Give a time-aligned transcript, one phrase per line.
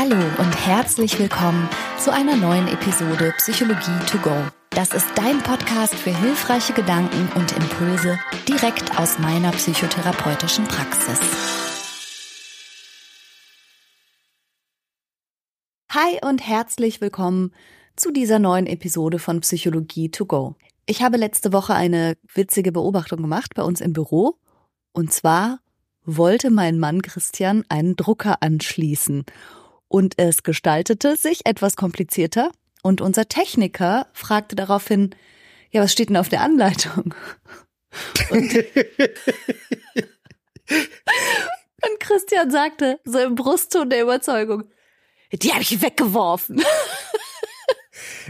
[0.00, 4.30] Hallo und herzlich willkommen zu einer neuen Episode Psychologie to go.
[4.70, 8.16] Das ist dein Podcast für hilfreiche Gedanken und Impulse
[8.46, 11.18] direkt aus meiner psychotherapeutischen Praxis.
[15.90, 17.52] Hi und herzlich willkommen
[17.96, 20.54] zu dieser neuen Episode von Psychologie to go.
[20.86, 24.36] Ich habe letzte Woche eine witzige Beobachtung gemacht bei uns im Büro.
[24.92, 25.58] Und zwar
[26.04, 29.24] wollte mein Mann Christian einen Drucker anschließen.
[29.88, 32.52] Und es gestaltete sich etwas komplizierter.
[32.82, 35.14] Und unser Techniker fragte daraufhin,
[35.70, 37.14] ja, was steht denn auf der Anleitung?
[38.30, 38.54] Und,
[41.82, 44.64] und Christian sagte, so im Brustton der Überzeugung,
[45.32, 46.62] die habe ich weggeworfen.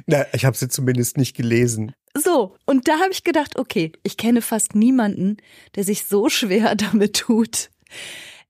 [0.07, 1.93] Na, ich habe sie zumindest nicht gelesen.
[2.17, 5.37] So, und da habe ich gedacht, okay, ich kenne fast niemanden,
[5.75, 7.71] der sich so schwer damit tut,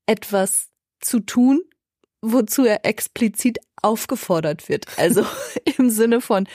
[0.07, 0.69] etwas
[1.01, 1.63] zu tun,
[2.23, 4.87] wozu er explizit aufgefordert wird.
[4.97, 5.25] Also
[5.79, 6.49] im Sinne von,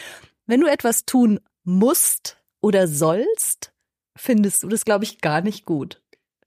[0.45, 3.71] wenn du etwas tun musst oder sollst,
[4.15, 6.03] findest du das, glaube ich, gar nicht gut.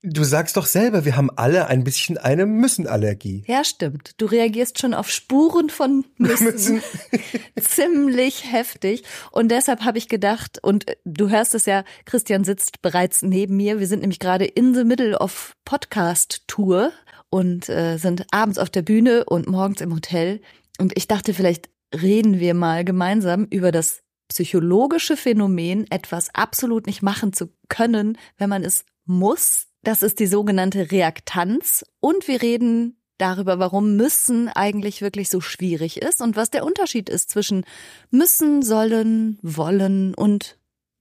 [0.08, 3.42] Du sagst doch selber, wir haben alle ein bisschen eine Müssenallergie.
[3.48, 4.12] Ja, stimmt.
[4.18, 6.44] Du reagierst schon auf Spuren von Müssen.
[6.44, 6.82] Müssen.
[7.60, 9.02] Ziemlich heftig.
[9.32, 13.80] Und deshalb habe ich gedacht, und du hörst es ja, Christian sitzt bereits neben mir.
[13.80, 16.92] Wir sind nämlich gerade in the middle of Podcast-Tour
[17.30, 20.40] und äh, sind abends auf der Bühne und morgens im Hotel.
[20.78, 27.02] Und ich dachte, vielleicht reden wir mal gemeinsam über das psychologische Phänomen, etwas absolut nicht
[27.02, 29.68] machen zu können, wenn man es muss.
[29.82, 31.84] Das ist die sogenannte Reaktanz.
[32.00, 37.08] Und wir reden darüber, warum müssen eigentlich wirklich so schwierig ist und was der Unterschied
[37.08, 37.64] ist zwischen
[38.10, 40.58] müssen, sollen, wollen und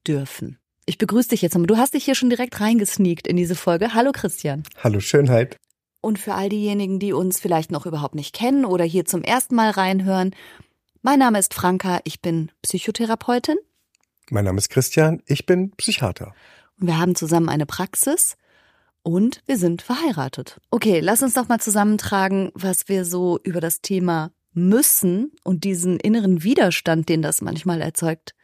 [0.07, 0.59] dürfen.
[0.85, 1.67] Ich begrüße dich jetzt nochmal.
[1.67, 3.95] Du hast dich hier schon direkt reingesneakt in diese Folge.
[3.95, 4.63] Hallo Christian.
[4.83, 5.57] Hallo Schönheit.
[6.05, 9.55] Und für all diejenigen, die uns vielleicht noch überhaupt nicht kennen oder hier zum ersten
[9.55, 10.35] Mal reinhören,
[11.01, 13.55] mein Name ist Franka, ich bin Psychotherapeutin.
[14.29, 16.35] Mein Name ist Christian, ich bin Psychiater.
[16.79, 18.37] Und wir haben zusammen eine Praxis
[19.01, 20.61] und wir sind verheiratet.
[20.69, 25.99] Okay, lass uns doch mal zusammentragen, was wir so über das Thema müssen und diesen
[25.99, 28.35] inneren Widerstand, den das manchmal erzeugt,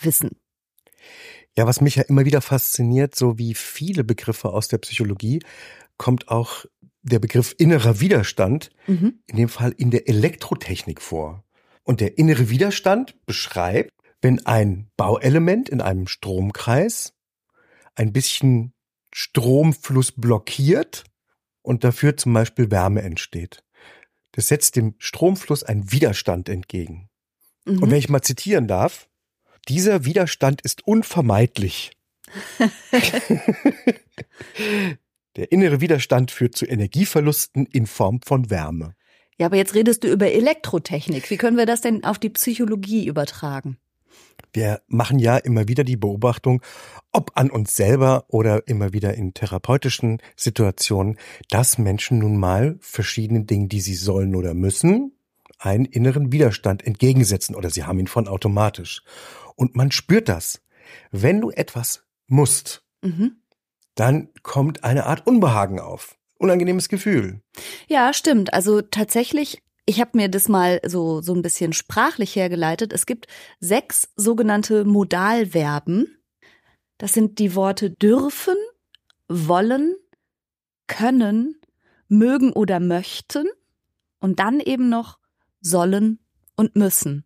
[0.00, 0.30] wissen.
[1.54, 5.40] Ja, was mich ja immer wieder fasziniert, so wie viele Begriffe aus der Psychologie,
[5.98, 6.64] kommt auch
[7.02, 9.20] der Begriff innerer Widerstand mhm.
[9.26, 11.44] in dem Fall in der Elektrotechnik vor.
[11.82, 13.90] Und der innere Widerstand beschreibt,
[14.20, 17.14] wenn ein Bauelement in einem Stromkreis
[17.94, 18.74] ein bisschen
[19.12, 21.04] Stromfluss blockiert
[21.62, 23.64] und dafür zum Beispiel Wärme entsteht.
[24.32, 27.08] Das setzt dem Stromfluss einen Widerstand entgegen.
[27.64, 27.82] Mhm.
[27.82, 29.08] Und wenn ich mal zitieren darf,
[29.68, 31.92] dieser Widerstand ist unvermeidlich.
[35.36, 38.94] Der innere Widerstand führt zu Energieverlusten in Form von Wärme.
[39.38, 41.30] Ja, aber jetzt redest du über Elektrotechnik.
[41.30, 43.78] Wie können wir das denn auf die Psychologie übertragen?
[44.52, 46.60] Wir machen ja immer wieder die Beobachtung,
[47.12, 51.16] ob an uns selber oder immer wieder in therapeutischen Situationen,
[51.48, 55.12] dass Menschen nun mal verschiedenen Dingen, die sie sollen oder müssen,
[55.58, 59.02] einen inneren Widerstand entgegensetzen oder sie haben ihn von automatisch.
[59.56, 60.62] Und man spürt das.
[61.12, 63.39] Wenn du etwas musst, mhm.
[63.94, 66.16] Dann kommt eine Art Unbehagen auf.
[66.38, 67.42] Unangenehmes Gefühl.
[67.86, 68.54] Ja, stimmt.
[68.54, 72.92] Also tatsächlich ich habe mir das mal so, so ein bisschen sprachlich hergeleitet.
[72.92, 73.26] Es gibt
[73.58, 76.16] sechs sogenannte Modalverben.
[76.96, 78.54] Das sind die Worte dürfen,
[79.26, 79.96] wollen,
[80.86, 81.56] können,
[82.06, 83.48] mögen oder möchten
[84.20, 85.18] und dann eben noch
[85.60, 86.20] sollen
[86.54, 87.24] und müssen.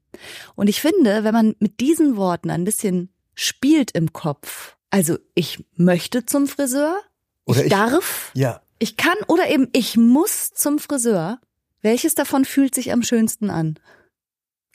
[0.54, 5.64] Und ich finde, wenn man mit diesen Worten ein bisschen spielt im Kopf, also ich
[5.74, 7.00] möchte zum Friseur,
[7.46, 8.60] ich, ich darf, ja.
[8.78, 11.40] ich kann oder eben ich muss zum Friseur,
[11.82, 13.80] welches davon fühlt sich am schönsten an?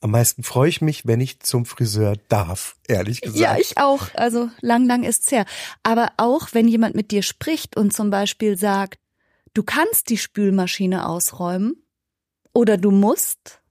[0.02, 3.40] Am meisten freue ich mich, wenn ich zum Friseur darf, ehrlich gesagt.
[3.40, 4.14] Ja, ich auch.
[4.14, 5.46] Also lang, lang ist's her.
[5.84, 9.00] Aber auch, wenn jemand mit dir spricht und zum Beispiel sagt,
[9.54, 11.82] du kannst die Spülmaschine ausräumen
[12.52, 13.62] oder du musst,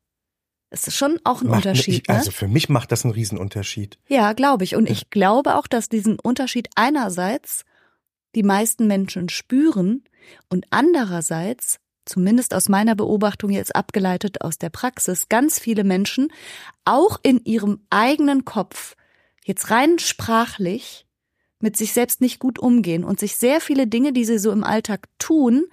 [0.71, 2.05] es ist schon auch ein macht, Unterschied.
[2.09, 3.99] Ich, also für mich macht das einen Riesenunterschied.
[4.09, 4.77] Ja, glaube ich.
[4.77, 7.65] Und ich glaube auch, dass diesen Unterschied einerseits
[8.35, 10.05] die meisten Menschen spüren
[10.51, 16.29] und andererseits zumindest aus meiner Beobachtung jetzt abgeleitet aus der Praxis, ganz viele Menschen
[16.85, 18.97] auch in ihrem eigenen Kopf
[19.45, 21.07] jetzt rein sprachlich
[21.61, 24.65] mit sich selbst nicht gut umgehen und sich sehr viele Dinge, die sie so im
[24.65, 25.65] Alltag tun,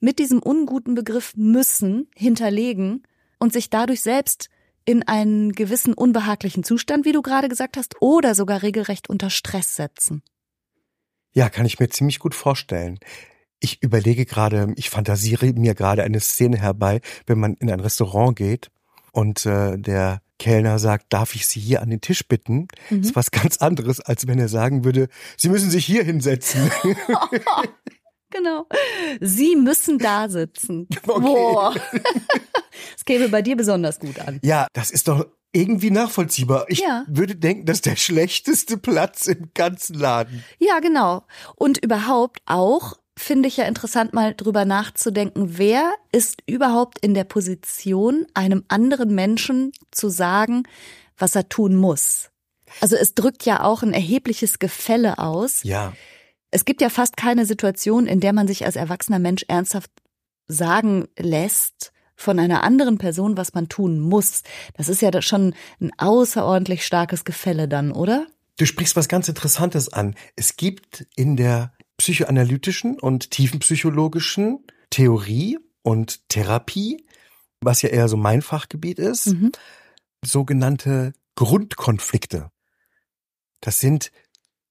[0.00, 3.02] mit diesem unguten Begriff müssen hinterlegen
[3.46, 4.50] und sich dadurch selbst
[4.84, 9.76] in einen gewissen unbehaglichen Zustand, wie du gerade gesagt hast, oder sogar regelrecht unter Stress
[9.76, 10.24] setzen.
[11.32, 12.98] Ja, kann ich mir ziemlich gut vorstellen.
[13.60, 18.34] Ich überlege gerade, ich fantasiere mir gerade eine Szene herbei, wenn man in ein Restaurant
[18.34, 18.72] geht
[19.12, 22.66] und äh, der Kellner sagt, darf ich Sie hier an den Tisch bitten?
[22.90, 23.02] Mhm.
[23.02, 25.06] ist was ganz anderes, als wenn er sagen würde,
[25.36, 26.68] Sie müssen sich hier hinsetzen.
[28.30, 28.66] genau.
[29.20, 30.88] Sie müssen da sitzen.
[31.06, 31.20] Okay.
[31.20, 31.74] Boah.
[32.94, 34.38] Das käme bei dir besonders gut an.
[34.42, 36.66] Ja, das ist doch irgendwie nachvollziehbar.
[36.68, 37.06] Ich ja.
[37.08, 40.44] würde denken, das ist der schlechteste Platz im ganzen Laden.
[40.58, 41.24] Ja, genau.
[41.54, 47.24] Und überhaupt auch finde ich ja interessant, mal drüber nachzudenken, wer ist überhaupt in der
[47.24, 50.64] Position, einem anderen Menschen zu sagen,
[51.16, 52.30] was er tun muss.
[52.80, 55.62] Also es drückt ja auch ein erhebliches Gefälle aus.
[55.62, 55.94] Ja.
[56.50, 59.90] Es gibt ja fast keine Situation, in der man sich als erwachsener Mensch ernsthaft
[60.48, 64.42] sagen lässt von einer anderen Person, was man tun muss.
[64.74, 68.26] Das ist ja schon ein außerordentlich starkes Gefälle dann, oder?
[68.56, 70.14] Du sprichst was ganz Interessantes an.
[70.34, 77.06] Es gibt in der psychoanalytischen und tiefenpsychologischen Theorie und Therapie,
[77.60, 79.52] was ja eher so mein Fachgebiet ist, mhm.
[80.24, 82.50] sogenannte Grundkonflikte.
[83.60, 84.10] Das sind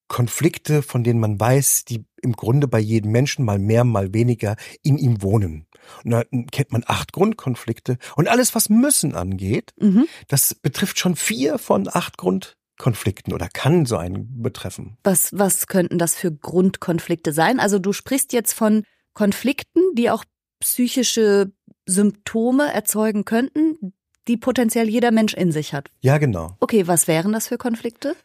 [0.08, 4.56] Konflikte, von denen man weiß, die im Grunde bei jedem Menschen mal mehr, mal weniger
[4.84, 5.68] in ihm wohnen.
[6.04, 7.98] Und da kennt man acht Grundkonflikte.
[8.16, 10.08] Und alles, was müssen angeht, mhm.
[10.28, 14.98] das betrifft schon vier von acht Grund Konflikten oder kann so einen betreffen.
[15.04, 17.60] Was, was könnten das für Grundkonflikte sein?
[17.60, 20.26] Also du sprichst jetzt von Konflikten, die auch
[20.60, 21.54] psychische
[21.86, 23.94] Symptome erzeugen könnten,
[24.28, 25.90] die potenziell jeder Mensch in sich hat.
[26.02, 26.58] Ja, genau.
[26.60, 28.16] Okay, was wären das für Konflikte?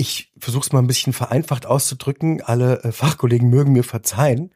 [0.00, 2.40] Ich versuche es mal ein bisschen vereinfacht auszudrücken.
[2.40, 4.54] Alle äh, Fachkollegen mögen mir verzeihen.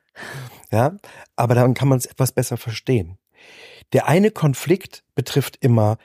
[0.72, 0.96] Ja,
[1.36, 3.18] aber dann kann man es etwas besser verstehen.
[3.92, 5.98] Der eine Konflikt betrifft immer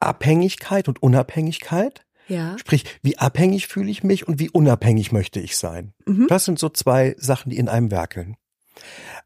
[0.00, 2.04] Abhängigkeit und Unabhängigkeit.
[2.26, 2.58] Ja.
[2.58, 5.94] Sprich, wie abhängig fühle ich mich und wie unabhängig möchte ich sein.
[6.04, 6.26] Mhm.
[6.28, 8.36] Das sind so zwei Sachen, die in einem werkeln.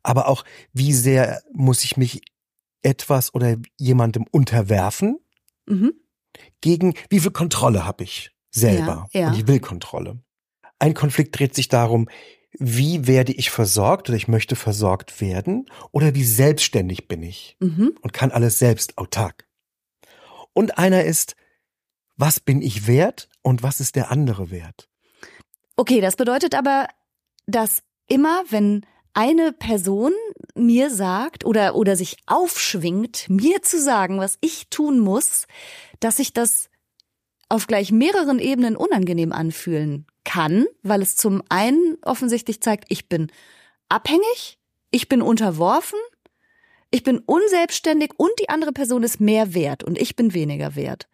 [0.02, 2.20] Aber auch, wie sehr muss ich mich
[2.82, 5.20] etwas oder jemandem unterwerfen?
[5.64, 5.94] Mhm.
[6.60, 9.08] Gegen wie viel Kontrolle habe ich selber?
[9.12, 9.28] Ja, ja.
[9.28, 10.20] Und ich will Kontrolle.
[10.78, 12.08] Ein Konflikt dreht sich darum,
[12.52, 17.94] wie werde ich versorgt oder ich möchte versorgt werden oder wie selbstständig bin ich mhm.
[18.00, 19.46] und kann alles selbst autark.
[20.54, 21.36] Und einer ist,
[22.16, 24.88] was bin ich wert und was ist der andere wert.
[25.76, 26.88] Okay, das bedeutet aber,
[27.46, 28.84] dass immer, wenn
[29.14, 30.12] eine Person
[30.54, 35.46] mir sagt oder, oder sich aufschwingt, mir zu sagen, was ich tun muss,
[36.00, 36.68] dass sich das
[37.48, 43.32] auf gleich mehreren Ebenen unangenehm anfühlen kann, weil es zum einen offensichtlich zeigt, ich bin
[43.88, 44.58] abhängig,
[44.90, 45.98] ich bin unterworfen,
[46.90, 51.08] ich bin unselbstständig und die andere Person ist mehr wert und ich bin weniger wert.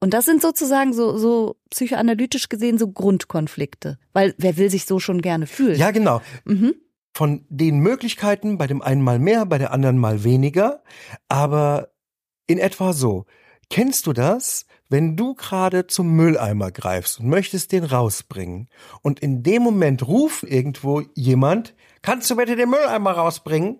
[0.00, 3.98] Und das sind sozusagen so, so psychoanalytisch gesehen so Grundkonflikte.
[4.12, 5.76] Weil wer will sich so schon gerne fühlen?
[5.76, 6.20] Ja, genau.
[6.44, 6.74] Mhm.
[7.14, 10.84] Von den Möglichkeiten, bei dem einen mal mehr, bei der anderen mal weniger,
[11.28, 11.90] aber
[12.46, 13.24] in etwa so.
[13.70, 18.68] Kennst du das, wenn du gerade zum Mülleimer greifst und möchtest den rausbringen
[19.02, 23.78] und in dem Moment ruft irgendwo jemand, kannst du bitte den Mülleimer rausbringen?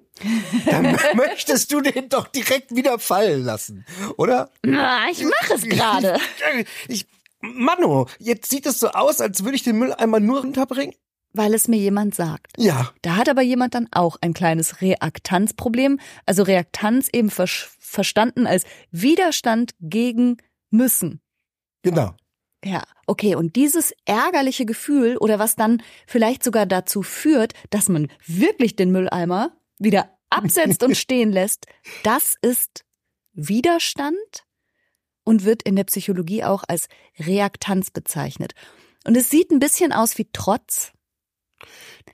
[0.67, 4.51] Dann möchtest du den doch direkt wieder fallen lassen, oder?
[4.63, 6.19] Na, ich mache es gerade.
[6.89, 7.07] Ich,
[7.41, 10.95] Mano, jetzt sieht es so aus, als würde ich den Mülleimer nur runterbringen.
[11.33, 12.53] Weil es mir jemand sagt.
[12.57, 12.91] Ja.
[13.03, 16.01] Da hat aber jemand dann auch ein kleines Reaktanzproblem.
[16.27, 17.47] Also Reaktanz eben ver
[17.79, 20.37] verstanden als Widerstand gegen
[20.71, 21.21] müssen.
[21.83, 22.15] Genau.
[22.65, 23.35] Ja, okay.
[23.35, 28.91] Und dieses ärgerliche Gefühl oder was dann vielleicht sogar dazu führt, dass man wirklich den
[28.91, 31.67] Mülleimer wieder absetzt und stehen lässt,
[32.03, 32.85] das ist
[33.33, 34.45] Widerstand
[35.25, 38.55] und wird in der Psychologie auch als Reaktanz bezeichnet.
[39.05, 40.93] Und es sieht ein bisschen aus wie Trotz.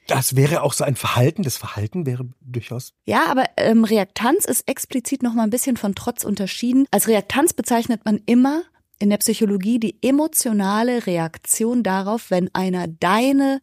[0.06, 1.42] Das wäre auch so ein Verhalten.
[1.42, 2.92] Das Verhalten wäre durchaus.
[3.06, 6.86] Ja, aber ähm, Reaktanz ist explizit noch mal ein bisschen von Trotz unterschieden.
[6.90, 8.62] Als Reaktanz bezeichnet man immer
[8.98, 13.60] in der Psychologie die emotionale Reaktion darauf, wenn einer deine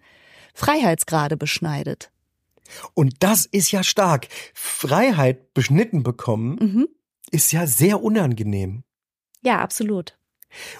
[0.53, 2.11] Freiheitsgrade beschneidet.
[2.93, 4.27] Und das ist ja stark.
[4.53, 6.87] Freiheit beschnitten bekommen mhm.
[7.31, 8.83] ist ja sehr unangenehm.
[9.43, 10.17] Ja, absolut.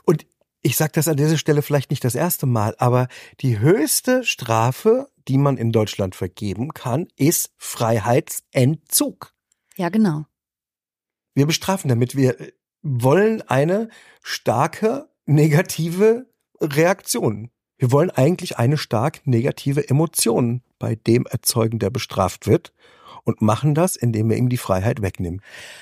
[0.04, 0.26] Und
[0.62, 3.08] ich sage das an dieser Stelle vielleicht nicht das erste Mal, aber
[3.42, 9.34] die höchste Strafe, die man in Deutschland vergeben kann, ist Freiheitsentzug.
[9.76, 10.26] Ja, genau.
[11.34, 12.16] Wir bestrafen damit.
[12.16, 12.36] Wir
[12.82, 13.90] wollen eine
[14.22, 16.28] starke negative
[16.60, 17.50] Reaktion.
[17.78, 22.74] Wir wollen eigentlich eine stark negative Emotion bei dem erzeugen, der bestraft wird
[23.24, 25.42] und machen das, indem wir ihm die Freiheit wegnehmen.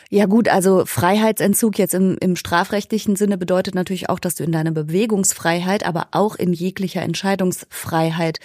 [0.09, 4.51] Ja gut, also Freiheitsentzug jetzt im, im strafrechtlichen Sinne bedeutet natürlich auch, dass du in
[4.51, 8.39] deiner Bewegungsfreiheit, aber auch in jeglicher Entscheidungsfreiheit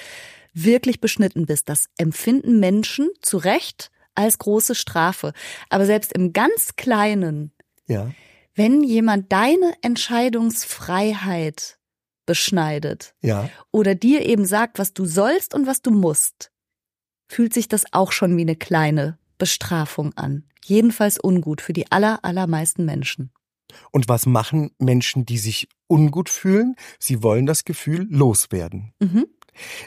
[0.52, 1.68] wirklich beschnitten bist.
[1.68, 5.32] Das empfinden Menschen zu Recht als große Strafe.
[5.68, 7.50] Aber selbst im ganz Kleinen,
[7.86, 8.10] Ja.
[8.54, 11.78] wenn jemand deine Entscheidungsfreiheit
[12.26, 13.50] beschneidet Ja.
[13.70, 16.50] oder dir eben sagt, was du sollst und was du musst,
[17.34, 20.44] fühlt sich das auch schon wie eine kleine Bestrafung an.
[20.64, 23.32] Jedenfalls ungut für die aller, allermeisten Menschen.
[23.90, 26.76] Und was machen Menschen, die sich ungut fühlen?
[27.00, 28.92] Sie wollen das Gefühl loswerden.
[29.00, 29.26] Mhm.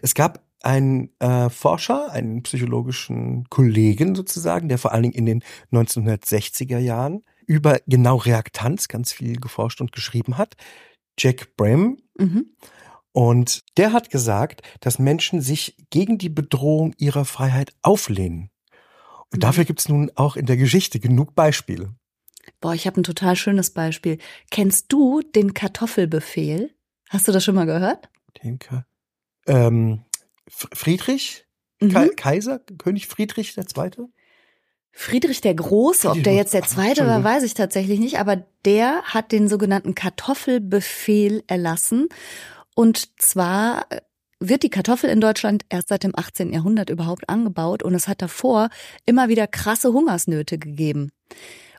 [0.02, 5.44] Es gab einen äh, Forscher, einen psychologischen Kollegen sozusagen, der vor allen Dingen in den
[5.72, 10.56] 1960er Jahren über genau Reaktanz ganz viel geforscht und geschrieben hat.
[11.18, 11.98] Jack Brem.
[12.18, 12.48] Mhm.
[13.18, 18.52] Und der hat gesagt, dass Menschen sich gegen die Bedrohung ihrer Freiheit auflehnen.
[19.32, 19.40] Und Mhm.
[19.40, 21.96] dafür gibt es nun auch in der Geschichte genug Beispiele.
[22.62, 24.20] Boah, ich habe ein total schönes Beispiel.
[24.52, 26.76] Kennst du den Kartoffelbefehl?
[27.10, 28.08] Hast du das schon mal gehört?
[28.44, 28.86] Den Ka
[29.48, 30.04] ähm,
[30.48, 31.48] Friedrich?
[31.80, 31.90] Mhm.
[31.90, 32.60] Ka Kaiser?
[32.78, 34.10] König Friedrich der Zweite?
[34.92, 39.02] Friedrich der Große, ob der jetzt der zweite war, weiß ich tatsächlich nicht, aber der
[39.04, 42.10] hat den sogenannten Kartoffelbefehl erlassen.
[42.78, 44.02] Und zwar äh,
[44.40, 46.54] wird die Kartoffel in Deutschland erst seit dem 18.
[46.54, 48.70] Jahrhundert überhaupt angebaut und es hat davor
[49.08, 51.10] immer wieder krasse Hungersnöte gegeben.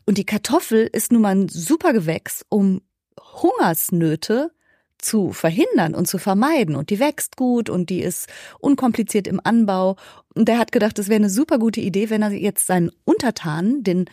[0.07, 2.83] Und die Kartoffel ist nun mal ein super Gewächs, um
[3.21, 4.51] Hungersnöte
[4.99, 6.75] zu verhindern und zu vermeiden.
[6.75, 8.29] Und die wächst gut und die ist
[8.59, 9.95] unkompliziert im Anbau.
[10.35, 13.85] Und der hat gedacht, es wäre eine super gute Idee, wenn er jetzt seinen Untertanen,
[13.85, 14.07] den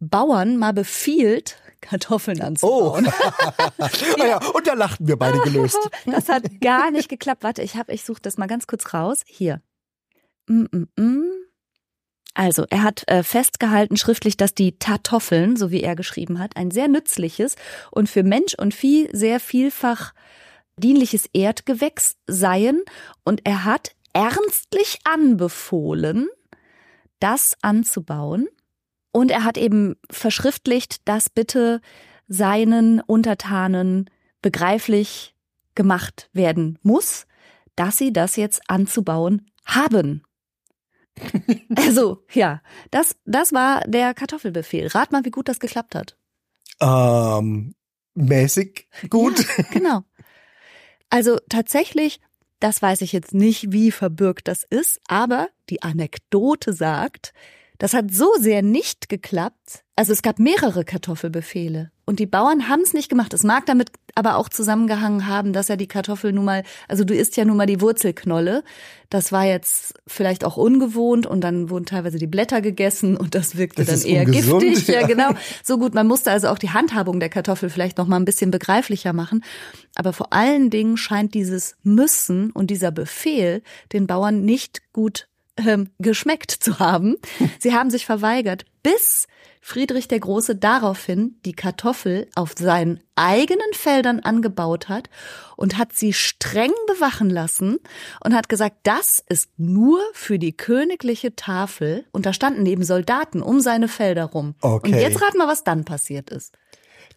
[0.00, 3.08] Bauern, mal befiehlt, Kartoffeln Oh, anzubauen.
[3.78, 5.78] ah ja, und da lachten wir beide gelöst.
[6.06, 7.42] Das hat gar nicht geklappt.
[7.42, 9.22] Warte, ich ich suche das mal ganz kurz raus.
[9.26, 9.60] Hier.
[10.48, 11.24] Mm, mm, mm.
[12.34, 16.70] Also, er hat äh, festgehalten schriftlich, dass die Kartoffeln, so wie er geschrieben hat, ein
[16.70, 17.54] sehr nützliches
[17.90, 20.12] und für Mensch und Vieh sehr vielfach
[20.76, 22.82] dienliches Erdgewächs seien.
[23.24, 26.28] Und er hat ernstlich anbefohlen,
[27.20, 28.48] das anzubauen.
[29.14, 31.80] Und er hat eben verschriftlicht, dass bitte
[32.26, 34.10] seinen Untertanen
[34.42, 35.36] begreiflich
[35.76, 37.28] gemacht werden muss,
[37.76, 40.22] dass sie das jetzt anzubauen haben.
[41.76, 44.88] Also, ja, das, das war der Kartoffelbefehl.
[44.88, 46.16] Rat mal, wie gut das geklappt hat.
[46.80, 47.76] Ähm,
[48.14, 49.38] mäßig gut.
[49.38, 50.02] Ja, genau.
[51.08, 52.20] Also tatsächlich,
[52.58, 57.32] das weiß ich jetzt nicht, wie verbürgt das ist, aber die Anekdote sagt,
[57.84, 59.84] das hat so sehr nicht geklappt.
[59.94, 63.34] Also es gab mehrere Kartoffelbefehle und die Bauern haben es nicht gemacht.
[63.34, 67.14] Es mag damit aber auch zusammengehangen haben, dass ja die Kartoffel nun mal, also du
[67.14, 68.64] isst ja nun mal die Wurzelknolle.
[69.10, 73.58] Das war jetzt vielleicht auch ungewohnt und dann wurden teilweise die Blätter gegessen und das
[73.58, 74.88] wirkte Das dann eher ungesund, giftig.
[74.88, 75.06] Ja, ja.
[75.06, 75.34] genau.
[75.62, 78.50] So gut, man musste also auch die Handhabung der Kartoffel vielleicht noch mal ein bisschen
[78.50, 79.44] begreiflicher machen.
[79.94, 83.62] Aber vor allen Dingen scheint dieses Müssen und dieser Befehl
[83.92, 87.16] den Bauern nicht gut ähm, geschmeckt zu haben.
[87.58, 89.26] Sie haben sich verweigert, bis
[89.60, 95.08] Friedrich der Große daraufhin die Kartoffel auf seinen eigenen Feldern angebaut hat
[95.56, 97.78] und hat sie streng bewachen lassen
[98.22, 102.04] und hat gesagt, das ist nur für die königliche Tafel.
[102.12, 104.54] Und da standen eben Soldaten um seine Felder rum.
[104.60, 104.92] Okay.
[104.92, 106.52] Und jetzt rat mal, was dann passiert ist.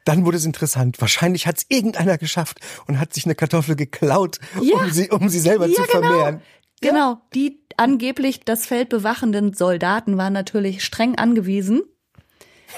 [0.05, 1.01] Dann wurde es interessant.
[1.01, 4.77] Wahrscheinlich hat es irgendeiner geschafft und hat sich eine Kartoffel geklaut, Ja.
[4.77, 6.39] um, sie, um sie selber Ja, zu genau.
[6.81, 11.81] Genau, die angeblich das Feld bewachenden Soldaten waren natürlich streng angewiesen,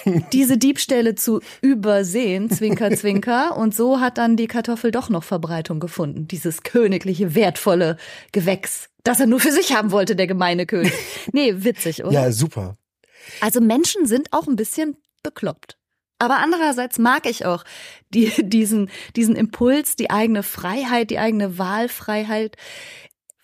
[0.33, 3.57] diese Diebstähle zu übersehen, Zwinker, Zwinker.
[3.57, 6.27] Und so hat dann die Kartoffel doch noch Verbreitung gefunden.
[6.27, 7.97] Dieses königliche, wertvolle
[8.31, 10.93] Gewächs, das er nur für sich haben wollte, der gemeine König.
[11.31, 12.11] Nee, witzig, oder?
[12.11, 12.75] Ja, super.
[13.41, 15.77] Also Menschen sind auch ein bisschen bekloppt.
[16.17, 17.63] Aber andererseits mag ich auch
[18.09, 22.57] die, diesen, diesen Impuls, die eigene Freiheit, die eigene Wahlfreiheit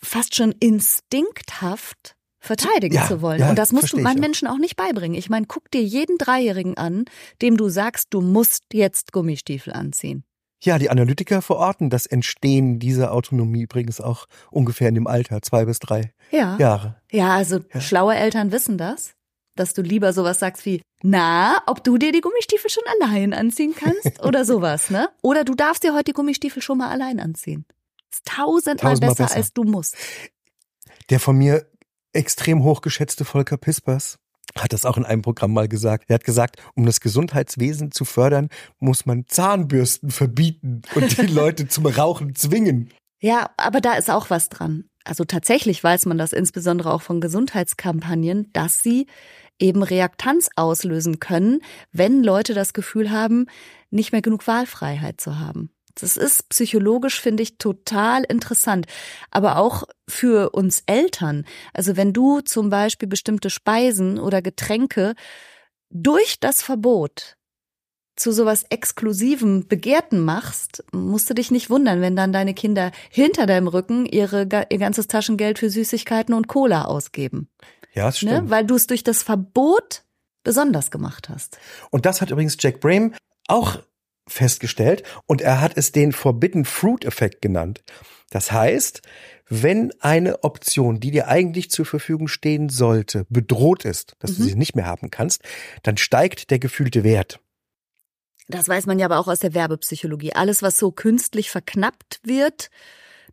[0.05, 3.39] fast schon instinkthaft verteidigen Ja, zu wollen.
[3.39, 4.19] ja, Und das musst du meinen.
[4.19, 5.17] Menschen auch nicht beibringen.
[5.17, 7.05] Ich meine, guck dir jeden Dreijährigen an,
[7.41, 10.23] dem du sagst, du musst jetzt Gummistiefel anziehen.
[10.63, 15.65] Ja, die Analytiker verorten das Entstehen dieser Autonomie übrigens auch ungefähr in dem Alter, zwei
[15.65, 16.57] bis drei Ja.
[16.57, 17.01] Jahre.
[17.11, 17.81] Ja, also Ja.
[17.81, 19.13] schlaue Eltern wissen das,
[19.55, 23.73] dass du lieber sowas sagst wie, na, ob du dir die Gummistiefel schon allein anziehen
[23.75, 25.09] kannst oder sowas, ne?
[25.21, 27.65] Oder du darfst dir heute die Gummistiefel schon mal allein anziehen.
[28.23, 29.35] Tausendmal, Tausendmal besser, besser.
[29.37, 29.95] als du musst.
[31.09, 31.65] Der von mir
[32.13, 34.17] extrem hochgeschätzte Volker Pispers
[34.57, 36.05] hat das auch in einem Programm mal gesagt.
[36.07, 41.67] Er hat gesagt, um das Gesundheitswesen zu fördern, muss man Zahnbürsten verbieten und die Leute
[41.67, 42.91] zum Rauchen zwingen.
[43.19, 44.85] Ja, aber da ist auch was dran.
[45.03, 49.07] Also tatsächlich weiß man das insbesondere auch von Gesundheitskampagnen, dass sie
[49.59, 53.47] eben Reaktanz auslösen können, wenn Leute das Gefühl haben,
[53.89, 55.69] nicht mehr genug Wahlfreiheit zu haben.
[55.95, 58.85] Das ist psychologisch, finde ich, total interessant.
[59.31, 61.45] Aber auch für uns Eltern.
[61.73, 65.15] Also wenn du zum Beispiel bestimmte Speisen oder Getränke
[65.89, 67.37] durch das Verbot
[68.15, 73.45] zu sowas exklusivem Begehrten machst, musst du dich nicht wundern, wenn dann deine Kinder hinter
[73.45, 77.49] deinem Rücken ihre, ihr ganzes Taschengeld für Süßigkeiten und Cola ausgeben.
[77.93, 78.29] Ja, das ne?
[78.29, 78.43] stimmt.
[78.45, 78.49] Ne?
[78.49, 80.03] Weil du es durch das Verbot
[80.43, 81.57] besonders gemacht hast.
[81.89, 83.11] Und das hat übrigens Jack Brame
[83.47, 83.79] auch
[84.27, 87.83] festgestellt und er hat es den Forbidden Fruit Effekt genannt.
[88.29, 89.01] Das heißt,
[89.47, 94.35] wenn eine Option, die dir eigentlich zur Verfügung stehen sollte, bedroht ist, dass mhm.
[94.35, 95.43] du sie nicht mehr haben kannst,
[95.83, 97.39] dann steigt der gefühlte Wert.
[98.47, 100.33] Das weiß man ja aber auch aus der Werbepsychologie.
[100.33, 102.69] Alles, was so künstlich verknappt wird,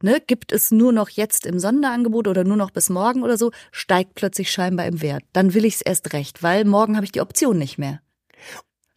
[0.02, 3.50] ne, gibt es nur noch jetzt im Sonderangebot oder nur noch bis morgen oder so,
[3.70, 5.24] steigt plötzlich scheinbar im Wert.
[5.32, 8.00] Dann will ich es erst recht, weil morgen habe ich die Option nicht mehr.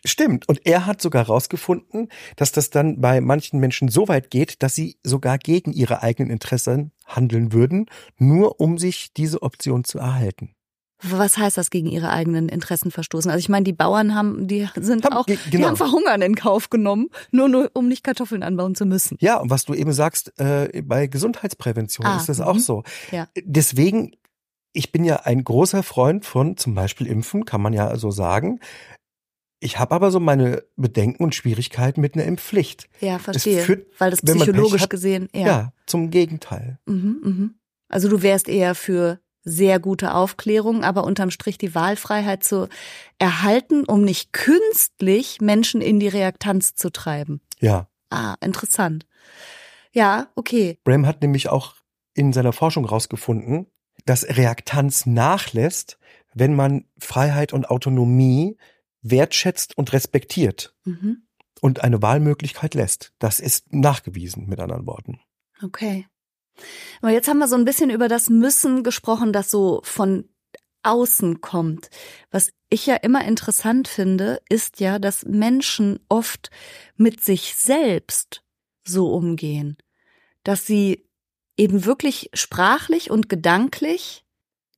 [0.05, 0.47] Stimmt.
[0.47, 4.75] Und er hat sogar herausgefunden, dass das dann bei manchen Menschen so weit geht, dass
[4.75, 10.55] sie sogar gegen ihre eigenen Interessen handeln würden, nur um sich diese Option zu erhalten.
[11.01, 13.29] Was heißt das gegen ihre eigenen Interessen verstoßen?
[13.29, 15.39] Also ich meine, die Bauern haben, die sind haben, auch, genau.
[15.51, 19.17] die haben Verhungern in Kauf genommen, nur, nur um nicht Kartoffeln anbauen zu müssen.
[19.19, 22.59] Ja, und was du eben sagst, äh, bei Gesundheitsprävention ah, ist das auch mhm.
[22.59, 22.83] so.
[23.11, 23.27] Ja.
[23.43, 24.15] Deswegen,
[24.71, 28.59] ich bin ja ein großer Freund von zum Beispiel Impfen, kann man ja so sagen.
[29.59, 32.89] Ich habe aber so meine Bedenken und Schwierigkeiten mit einer Impfpflicht.
[32.99, 33.61] Ja, verstehe.
[33.61, 35.47] Führt, weil das psychologisch hat, gesehen, ja.
[35.47, 36.79] ja, zum Gegenteil.
[36.85, 37.55] Mhm, mhm.
[37.87, 42.67] Also du wärst eher für sehr gute Aufklärung, aber unterm Strich die Wahlfreiheit zu
[43.19, 47.41] erhalten, um nicht künstlich Menschen in die Reaktanz zu treiben.
[47.59, 47.87] Ja.
[48.09, 49.05] Ah, interessant.
[49.93, 50.79] Ja, okay.
[50.83, 51.75] Bram hat nämlich auch
[52.13, 53.67] in seiner Forschung herausgefunden,
[54.05, 55.97] dass Reaktanz nachlässt,
[56.33, 58.57] wenn man Freiheit und Autonomie
[59.09, 61.27] wertschätzt und respektiert mhm.
[61.61, 63.13] und eine Wahlmöglichkeit lässt.
[63.19, 65.19] Das ist nachgewiesen, mit anderen Worten.
[65.61, 66.07] Okay.
[67.01, 70.29] Aber jetzt haben wir so ein bisschen über das Müssen gesprochen, das so von
[70.83, 71.89] außen kommt.
[72.31, 76.49] Was ich ja immer interessant finde, ist ja, dass Menschen oft
[76.95, 78.43] mit sich selbst
[78.83, 79.77] so umgehen,
[80.43, 81.07] dass sie
[81.57, 84.25] eben wirklich sprachlich und gedanklich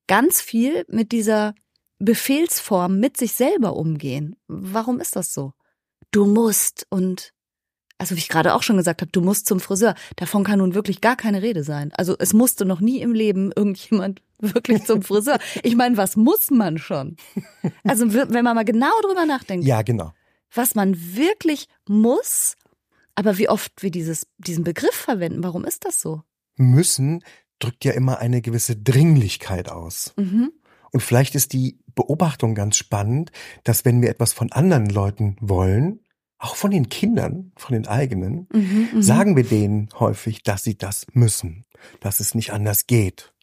[0.07, 1.53] ganz viel mit dieser
[1.99, 4.35] Befehlsform mit sich selber umgehen.
[4.47, 5.53] Warum ist das so?
[6.11, 7.33] Du musst und
[7.97, 9.95] also wie ich gerade auch schon gesagt habe, du musst zum Friseur.
[10.17, 11.91] Davon kann nun wirklich gar keine Rede sein.
[11.93, 15.39] Also es musste noch nie im Leben irgendjemand wirklich zum Friseur.
[15.63, 17.17] Ich meine, was muss man schon?
[17.83, 19.65] Also wenn man mal genau drüber nachdenkt.
[19.65, 20.13] Ja, genau.
[20.53, 22.55] Was man wirklich muss,
[23.15, 26.21] aber wie oft wir dieses, diesen Begriff verwenden, warum ist das so?
[26.55, 27.23] Müssen
[27.59, 30.13] drückt ja immer eine gewisse Dringlichkeit aus.
[30.17, 30.51] Mhm.
[30.91, 33.33] Und vielleicht ist die Beobachtung ganz spannend,
[33.65, 35.99] dass wenn wir etwas von anderen Leuten wollen,
[36.39, 40.77] auch von den Kindern, von den eigenen, mhm, mhm, sagen wir denen häufig, dass sie
[40.77, 41.65] das müssen,
[41.99, 43.33] dass es nicht anders geht.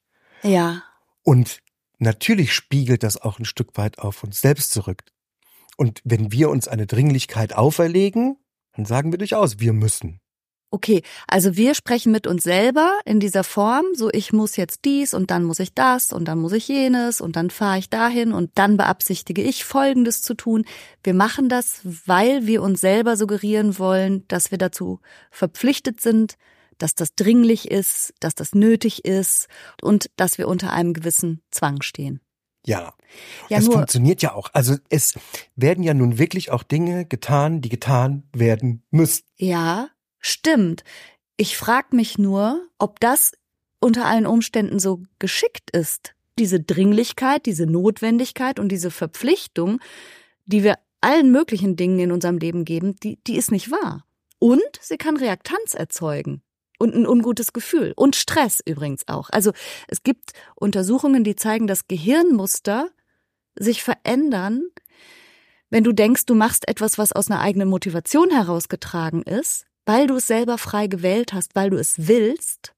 [0.42, 0.82] Ja.
[1.22, 1.60] Und
[1.98, 5.04] natürlich spiegelt das auch ein Stück weit auf uns selbst zurück.
[5.76, 8.36] Und wenn wir uns eine Dringlichkeit auferlegen,
[8.76, 10.20] dann sagen wir durchaus, wir müssen.
[10.74, 15.14] Okay, also wir sprechen mit uns selber in dieser Form, so ich muss jetzt dies
[15.14, 18.32] und dann muss ich das und dann muss ich jenes und dann fahre ich dahin
[18.32, 20.64] und dann beabsichtige ich Folgendes zu tun.
[21.04, 24.98] Wir machen das, weil wir uns selber suggerieren wollen, dass wir dazu
[25.30, 26.34] verpflichtet sind,
[26.78, 29.46] dass das dringlich ist, dass das nötig ist
[29.80, 32.20] und dass wir unter einem gewissen Zwang stehen.
[32.66, 32.94] Ja.
[33.48, 34.50] ja das funktioniert ja auch.
[34.52, 35.14] Also es
[35.54, 39.22] werden ja nun wirklich auch Dinge getan, die getan werden müssen.
[39.36, 39.88] Ja,
[40.26, 40.84] Stimmt.
[41.36, 43.32] Ich frag mich nur, ob das
[43.78, 46.14] unter allen Umständen so geschickt ist.
[46.38, 49.80] Diese Dringlichkeit, diese Notwendigkeit und diese Verpflichtung,
[50.46, 54.06] die wir allen möglichen Dingen in unserem Leben geben, die, die ist nicht wahr.
[54.38, 56.40] Und sie kann Reaktanz erzeugen
[56.78, 59.28] und ein ungutes Gefühl und Stress übrigens auch.
[59.28, 59.52] Also
[59.88, 62.88] es gibt Untersuchungen, die zeigen, dass Gehirnmuster
[63.56, 64.62] sich verändern,
[65.68, 70.16] wenn du denkst, du machst etwas, was aus einer eigenen Motivation herausgetragen ist, weil du
[70.16, 72.74] es selber frei gewählt hast, weil du es willst,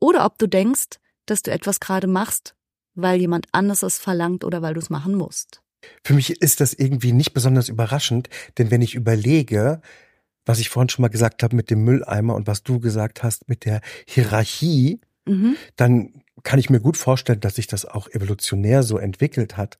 [0.00, 2.54] oder ob du denkst, dass du etwas gerade machst,
[2.94, 5.62] weil jemand anderes es verlangt oder weil du es machen musst.
[6.04, 8.28] Für mich ist das irgendwie nicht besonders überraschend,
[8.58, 9.80] denn wenn ich überlege,
[10.44, 13.48] was ich vorhin schon mal gesagt habe mit dem Mülleimer und was du gesagt hast
[13.48, 15.56] mit der Hierarchie, mhm.
[15.76, 19.78] dann kann ich mir gut vorstellen, dass sich das auch evolutionär so entwickelt hat.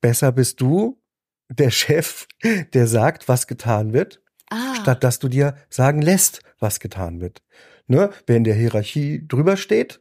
[0.00, 1.00] Besser bist du
[1.48, 2.26] der Chef,
[2.72, 4.74] der sagt, was getan wird, ah.
[4.80, 7.42] statt dass du dir sagen lässt, was getan wird.
[7.86, 8.10] Ne?
[8.26, 10.00] Wer in der Hierarchie drüber steht,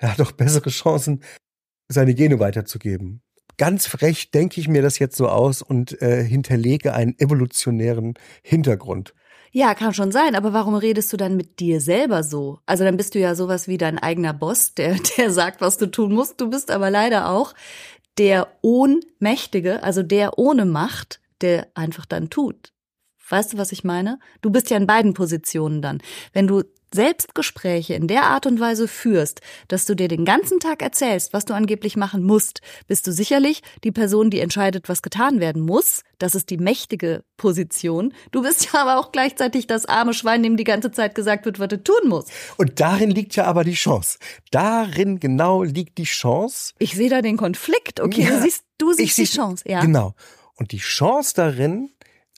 [0.00, 1.22] der hat doch bessere Chancen,
[1.88, 3.22] seine Gene weiterzugeben.
[3.58, 9.14] Ganz frech denke ich mir das jetzt so aus und äh, hinterlege einen evolutionären Hintergrund.
[9.50, 12.58] Ja, kann schon sein, aber warum redest du dann mit dir selber so?
[12.66, 15.86] Also dann bist du ja sowas wie dein eigener Boss, der, der sagt, was du
[15.86, 16.40] tun musst.
[16.40, 17.54] Du bist aber leider auch
[18.18, 22.72] der Ohnmächtige, also der ohne Macht, der einfach dann tut.
[23.28, 24.18] Weißt du, was ich meine?
[24.40, 26.00] Du bist ja in beiden Positionen dann.
[26.32, 26.62] Wenn du
[26.94, 31.44] Selbstgespräche in der Art und Weise führst, dass du dir den ganzen Tag erzählst, was
[31.44, 36.02] du angeblich machen musst, bist du sicherlich die Person, die entscheidet, was getan werden muss.
[36.18, 38.14] Das ist die mächtige Position.
[38.30, 41.58] Du bist ja aber auch gleichzeitig das arme Schwein, dem die ganze Zeit gesagt wird,
[41.58, 42.30] was du tun musst.
[42.56, 44.18] Und darin liegt ja aber die Chance.
[44.50, 46.72] Darin genau liegt die Chance.
[46.78, 48.00] Ich sehe da den Konflikt.
[48.00, 49.80] Okay, ja, du siehst, du siehst die Chance, ja.
[49.80, 50.14] Genau.
[50.54, 51.90] Und die Chance darin,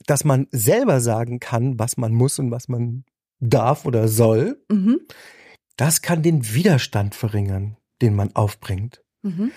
[0.08, 3.04] dass man selber sagen kann, was man muss und was man
[3.40, 5.00] darf oder soll, mhm.
[5.76, 9.04] das kann den Widerstand verringern, den man aufbringt.
[9.22, 9.52] Mhm.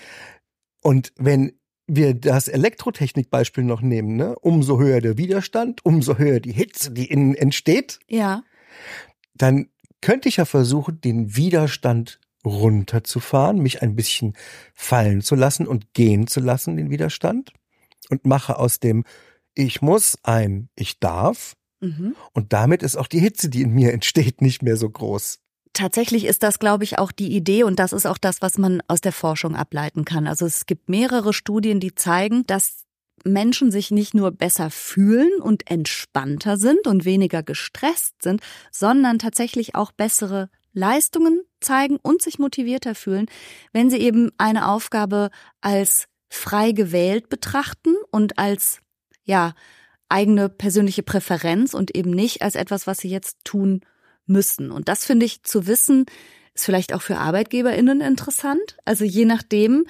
[0.82, 1.52] Und wenn
[1.86, 7.06] wir das Elektrotechnikbeispiel noch nehmen, ne, umso höher der Widerstand, umso höher die Hitze, die
[7.06, 8.44] innen entsteht, ja.
[9.34, 9.68] dann
[10.02, 14.34] könnte ich ja versuchen, den Widerstand runterzufahren, mich ein bisschen
[14.74, 17.54] fallen zu lassen und gehen zu lassen, den Widerstand,
[18.10, 19.04] und mache aus dem
[19.54, 21.54] ich muss ein Ich darf.
[21.80, 22.14] Mhm.
[22.32, 25.40] Und damit ist auch die Hitze, die in mir entsteht, nicht mehr so groß.
[25.72, 28.82] Tatsächlich ist das, glaube ich, auch die Idee und das ist auch das, was man
[28.88, 30.26] aus der Forschung ableiten kann.
[30.26, 32.84] Also es gibt mehrere Studien, die zeigen, dass
[33.24, 39.74] Menschen sich nicht nur besser fühlen und entspannter sind und weniger gestresst sind, sondern tatsächlich
[39.74, 43.26] auch bessere Leistungen zeigen und sich motivierter fühlen,
[43.72, 48.81] wenn sie eben eine Aufgabe als frei gewählt betrachten und als
[49.24, 49.54] ja,
[50.08, 53.80] eigene persönliche Präferenz und eben nicht als etwas, was sie jetzt tun
[54.26, 54.70] müssen.
[54.70, 56.06] Und das finde ich zu wissen,
[56.54, 58.76] ist vielleicht auch für ArbeitgeberInnen interessant.
[58.84, 59.86] Also je nachdem,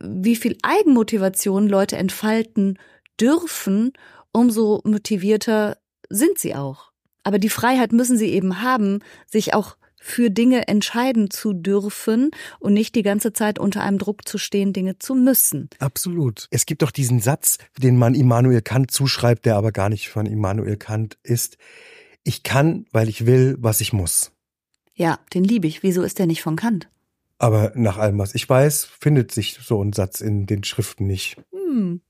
[0.00, 2.78] wie viel Eigenmotivation Leute entfalten
[3.20, 3.92] dürfen,
[4.32, 5.76] umso motivierter
[6.08, 6.92] sind sie auch.
[7.22, 12.30] Aber die Freiheit müssen sie eben haben, sich auch für Dinge entscheiden zu dürfen
[12.60, 15.68] und nicht die ganze Zeit unter einem Druck zu stehen, Dinge zu müssen.
[15.78, 16.48] Absolut.
[16.50, 20.26] Es gibt doch diesen Satz, den man Immanuel Kant zuschreibt, der aber gar nicht von
[20.26, 21.58] Immanuel Kant ist.
[22.24, 24.32] Ich kann, weil ich will, was ich muss.
[24.94, 25.82] Ja, den liebe ich.
[25.82, 26.88] Wieso ist der nicht von Kant?
[27.38, 31.36] Aber nach allem, was ich weiß, findet sich so ein Satz in den Schriften nicht.
[31.52, 32.00] Hm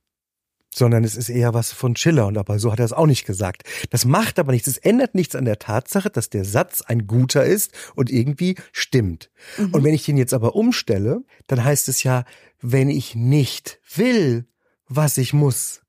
[0.75, 3.25] sondern es ist eher was von Schiller und aber so hat er es auch nicht
[3.25, 3.63] gesagt.
[3.91, 4.69] Das macht aber nichts.
[4.69, 9.31] Es ändert nichts an der Tatsache, dass der Satz ein guter ist und irgendwie stimmt.
[9.57, 9.75] Mhm.
[9.75, 12.25] Und wenn ich den jetzt aber umstelle, dann heißt es ja,
[12.61, 14.47] wenn ich nicht will,
[14.89, 15.83] was ich muss,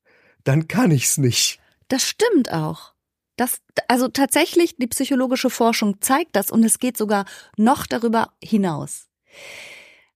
[0.43, 1.59] dann kann ich's nicht.
[1.87, 2.93] Das stimmt auch.
[3.35, 9.07] Das, also tatsächlich, die psychologische Forschung zeigt das und es geht sogar noch darüber hinaus.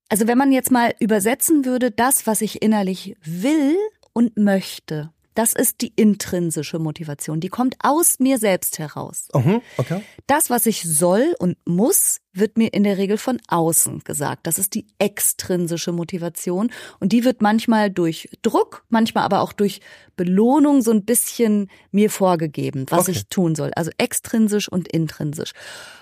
[0.09, 3.77] Also wenn man jetzt mal übersetzen würde, das, was ich innerlich will,
[4.13, 5.11] und möchte.
[5.35, 7.39] Das ist die intrinsische Motivation.
[7.39, 9.29] Die kommt aus mir selbst heraus.
[9.33, 10.01] Uh okay.
[10.27, 14.45] Das, was ich soll und muss, wird mir in der Regel von außen gesagt.
[14.45, 16.71] Das ist die extrinsische Motivation.
[16.99, 19.81] Und die wird manchmal durch Druck, manchmal aber auch durch
[20.15, 23.11] Belohnung so ein bisschen mir vorgegeben, was okay.
[23.11, 23.71] ich tun soll.
[23.75, 25.53] Also extrinsisch und intrinsisch.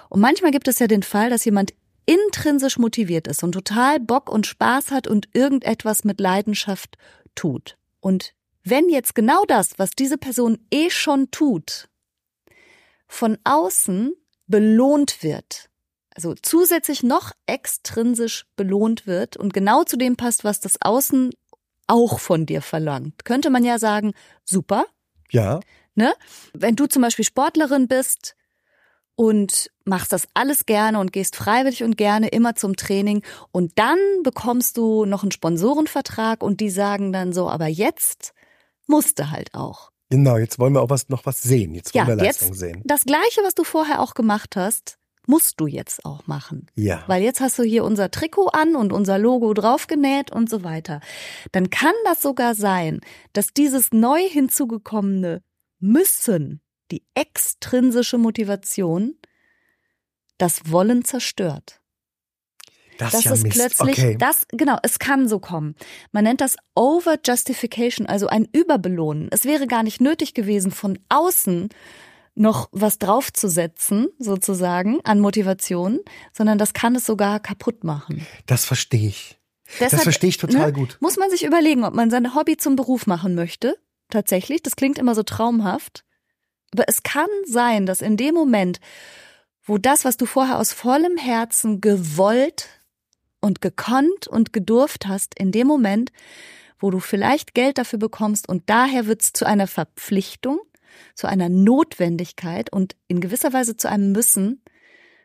[0.10, 1.74] Und manchmal gibt es ja den Fall, dass jemand
[2.06, 6.97] intrinsisch motiviert ist und total Bock und Spaß hat und irgendetwas mit Leidenschaft
[7.36, 7.78] tut.
[8.02, 8.34] Und
[8.64, 11.88] wenn jetzt genau das, was diese Person eh schon tut,
[13.08, 14.14] von außen
[14.48, 15.70] belohnt wird,
[16.14, 21.32] also zusätzlich noch extrinsisch belohnt wird und genau zu dem passt, was das Außen
[21.88, 24.86] auch von dir verlangt, könnte man ja sagen, super.
[25.32, 25.62] Ja.
[25.96, 26.14] Ne?
[26.54, 28.36] Wenn du zum Beispiel Sportlerin bist
[29.15, 34.00] und machst das alles gerne und gehst freiwillig und gerne immer zum Training und dann
[34.24, 38.34] bekommst du noch einen Sponsorenvertrag und die sagen dann so, aber jetzt
[38.88, 39.91] musste halt auch.
[40.10, 41.74] Genau, jetzt wollen wir auch was, noch was sehen.
[41.74, 42.82] Jetzt wollen ja, wir Leistung jetzt sehen.
[42.84, 46.67] Das Gleiche, was du vorher auch gemacht hast, musst du jetzt auch machen.
[46.76, 47.04] Ja.
[47.08, 51.00] Weil jetzt hast du hier unser Trikot an und unser Logo draufgenäht und so weiter.
[51.54, 53.00] Dann kann das sogar sein,
[53.32, 55.41] dass dieses neu hinzugekommene
[55.80, 56.62] müssen
[56.92, 59.16] die extrinsische Motivation
[60.38, 61.82] das Wollen zerstört.
[62.98, 63.56] Das, das ja ist Mist.
[63.56, 64.16] plötzlich, okay.
[64.20, 65.76] das, genau, es kann so kommen.
[66.12, 69.28] Man nennt das Over-Justification, also ein Überbelohnen.
[69.32, 71.70] Es wäre gar nicht nötig gewesen, von außen
[72.36, 76.00] noch was draufzusetzen, sozusagen, an Motivation,
[76.32, 78.26] sondern das kann es sogar kaputt machen.
[78.46, 79.40] Das verstehe ich.
[79.74, 80.98] Deshalb, das verstehe ich total ne, gut.
[81.00, 83.78] Muss man sich überlegen, ob man sein Hobby zum Beruf machen möchte.
[84.10, 86.04] Tatsächlich, das klingt immer so traumhaft.
[86.74, 88.80] Aber es kann sein, dass in dem Moment,
[89.64, 92.68] wo das, was du vorher aus vollem Herzen gewollt
[93.42, 96.12] und gekonnt und gedurft hast, in dem Moment,
[96.80, 100.60] wo du vielleicht Geld dafür bekommst und daher wird's zu einer Verpflichtung
[101.16, 104.64] zu einer Notwendigkeit und in gewisser Weise zu einem Müssen,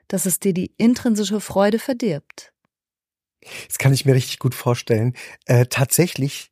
[0.08, 2.52] dass es dir die intrinsische Freude verdirbt.
[3.68, 5.14] Das kann ich mir richtig gut vorstellen.
[5.44, 6.50] Äh, tatsächlich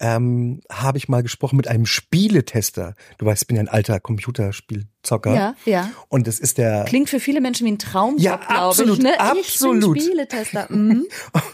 [0.00, 2.94] ähm, habe ich mal gesprochen mit einem Spieletester.
[3.18, 5.34] Du weißt, ich bin ja ein alter Computerspielzocker.
[5.34, 5.90] Ja, ja.
[6.08, 6.84] Und es ist der.
[6.84, 9.04] Klingt für viele Menschen wie ein Traumjob, ja, absolut, ich.
[9.04, 9.20] Ne?
[9.20, 9.96] Absolut.
[9.96, 10.66] Ich bin Spieletester.
[10.70, 11.06] Mhm.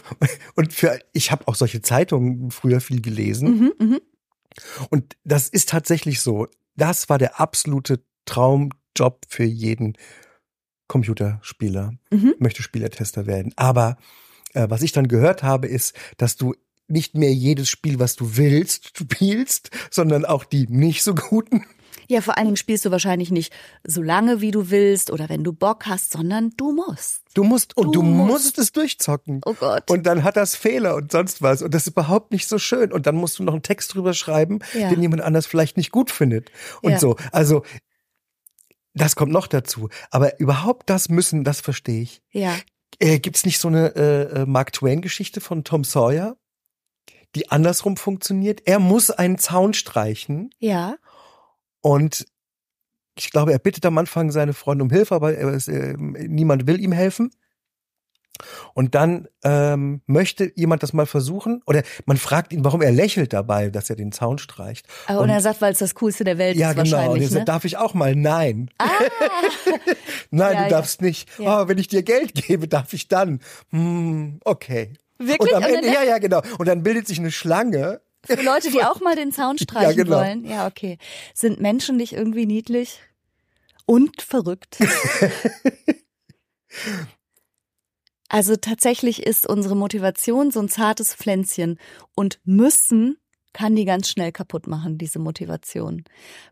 [0.55, 3.73] Und für, ich habe auch solche Zeitungen früher viel gelesen.
[3.77, 3.97] Mhm, mh.
[4.89, 6.47] Und das ist tatsächlich so.
[6.75, 9.97] Das war der absolute Traumjob für jeden
[10.87, 11.93] Computerspieler.
[12.09, 12.35] Mhm.
[12.39, 13.53] Möchte Spielertester werden.
[13.55, 13.97] Aber
[14.53, 16.53] äh, was ich dann gehört habe, ist, dass du
[16.91, 21.65] nicht mehr jedes Spiel, was du willst, spielst, sondern auch die nicht so guten.
[22.11, 23.53] Ja, vor allen Dingen spielst du wahrscheinlich nicht
[23.85, 27.21] so lange, wie du willst oder wenn du Bock hast, sondern du musst.
[27.35, 28.31] Du musst und du, du musst.
[28.31, 28.59] musst.
[28.59, 29.39] es durchzocken.
[29.45, 29.89] Oh Gott.
[29.89, 32.91] Und dann hat das Fehler und sonst was und das ist überhaupt nicht so schön
[32.91, 34.89] und dann musst du noch einen Text drüber schreiben, ja.
[34.89, 36.51] den jemand anders vielleicht nicht gut findet
[36.81, 36.99] und ja.
[36.99, 37.15] so.
[37.31, 37.63] Also
[38.93, 42.21] das kommt noch dazu, aber überhaupt das müssen, das verstehe ich.
[42.31, 42.57] Ja.
[42.99, 46.35] Äh, gibt's nicht so eine äh, äh Mark Twain Geschichte von Tom Sawyer?
[47.35, 48.61] Die andersrum funktioniert.
[48.65, 50.49] Er muss einen Zaun streichen.
[50.59, 50.95] Ja.
[51.81, 52.25] Und
[53.17, 56.79] ich glaube, er bittet am Anfang seine Freunde um Hilfe, aber ist, äh, niemand will
[56.79, 57.31] ihm helfen.
[58.73, 63.33] Und dann ähm, möchte jemand das mal versuchen oder man fragt ihn, warum er lächelt
[63.33, 64.87] dabei, dass er den Zaun streicht.
[65.05, 66.91] Aber und, und er sagt, weil es das Coolste der Welt ja, ist genau.
[66.91, 67.13] wahrscheinlich.
[67.13, 67.45] Und er sagt, ne?
[67.45, 68.15] darf ich auch mal?
[68.15, 68.69] Nein.
[68.77, 68.87] Ah.
[70.31, 71.07] Nein, ja, du darfst ja.
[71.07, 71.29] nicht.
[71.37, 71.61] Ja.
[71.61, 73.41] Oh, wenn ich dir Geld gebe, darf ich dann.
[73.69, 74.93] Hm, okay.
[75.27, 75.53] Wirklich?
[75.53, 76.41] Und am Ende, ja, ja, genau.
[76.57, 78.01] Und dann bildet sich eine Schlange.
[78.25, 80.17] Für Leute, die auch mal den Zaun streichen ja, genau.
[80.17, 80.45] wollen.
[80.45, 80.97] Ja, okay.
[81.33, 82.99] Sind Menschen nicht irgendwie niedlich
[83.85, 84.77] und verrückt?
[88.29, 91.79] also tatsächlich ist unsere Motivation so ein zartes Pflänzchen
[92.15, 93.17] und müssen
[93.53, 96.05] kann die ganz schnell kaputt machen, diese Motivation.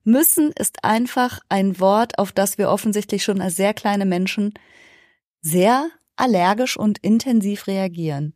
[0.03, 4.53] Müssen ist einfach ein Wort, auf das wir offensichtlich schon als sehr kleine Menschen
[5.41, 8.33] sehr allergisch und intensiv reagieren.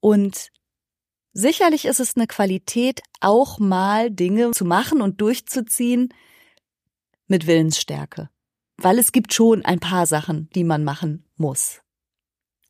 [0.00, 0.50] Und
[1.32, 6.12] sicherlich ist es eine Qualität, auch mal Dinge zu machen und durchzuziehen
[7.26, 8.30] mit Willensstärke.
[8.76, 11.80] Weil es gibt schon ein paar Sachen, die man machen muss.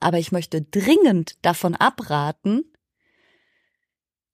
[0.01, 2.65] Aber ich möchte dringend davon abraten,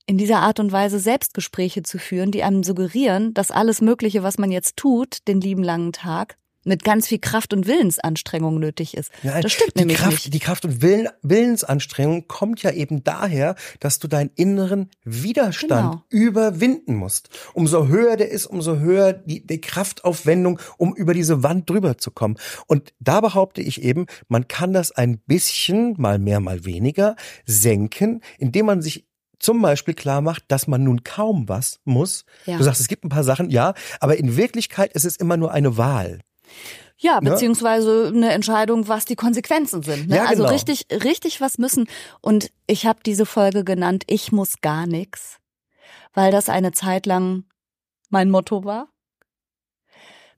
[0.06, 4.38] in dieser Art und Weise Selbstgespräche zu führen, die einem suggerieren, dass alles Mögliche, was
[4.38, 9.10] man jetzt tut, den lieben langen Tag, mit ganz viel Kraft und Willensanstrengung nötig ist.
[9.22, 10.34] Ja, das stimmt die nämlich Kraft, nicht.
[10.34, 16.02] Die Kraft und Willen, Willensanstrengung kommt ja eben daher, dass du deinen inneren Widerstand Genau.
[16.08, 17.28] überwinden musst.
[17.52, 22.10] Umso höher der ist, umso höher die, die Kraftaufwendung, um über diese Wand drüber zu
[22.10, 22.36] kommen.
[22.66, 28.20] Und da behaupte ich eben, man kann das ein bisschen, mal mehr, mal weniger, senken,
[28.38, 29.06] indem man sich
[29.38, 32.24] zum Beispiel klar macht, dass man nun kaum was muss.
[32.46, 32.56] Ja.
[32.56, 35.52] Du sagst, es gibt ein paar Sachen, ja, aber in Wirklichkeit ist es immer nur
[35.52, 36.20] eine Wahl.
[36.98, 37.30] Ja, Ne?
[37.30, 40.08] beziehungsweise eine Entscheidung, was die Konsequenzen sind.
[40.08, 40.16] Ne?
[40.16, 40.52] Ja, Also genau.
[40.54, 41.86] richtig, richtig was müssen.
[42.20, 45.38] Und ich habe diese Folge genannt, ich muss gar nix,
[46.12, 47.44] weil das eine Zeit lang
[48.10, 48.88] mein Motto war.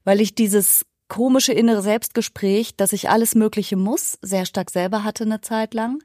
[0.04, 5.24] Weil ich dieses komische innere Selbstgespräch, dass ich alles Mögliche muss, sehr stark selber hatte
[5.24, 5.98] eine Zeit lang.